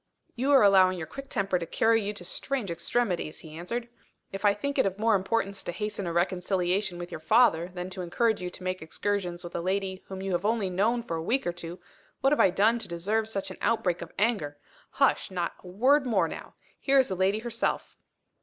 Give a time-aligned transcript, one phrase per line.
[0.35, 3.87] "You are allowing your quick temper to carry you to strange extremities," he answered.
[4.31, 7.91] "If I think it of more importance to hasten a reconciliation with your father than
[7.91, 11.17] to encourage you to make excursions with a lady whom you have only known for
[11.17, 11.79] a week or two,
[12.21, 14.57] what have I done to deserve such an outbreak of anger?
[14.89, 15.29] Hush!
[15.29, 16.55] Not a word more now!
[16.79, 17.95] Here is the lady herself."